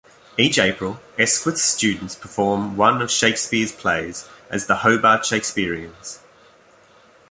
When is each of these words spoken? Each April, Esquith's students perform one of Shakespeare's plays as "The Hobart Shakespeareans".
Each 0.35 0.57
April, 0.57 0.99
Esquith's 1.19 1.61
students 1.61 2.15
perform 2.15 2.75
one 2.75 3.03
of 3.03 3.11
Shakespeare's 3.11 3.71
plays 3.71 4.27
as 4.49 4.65
"The 4.65 4.77
Hobart 4.77 5.21
Shakespeareans". 5.21 6.21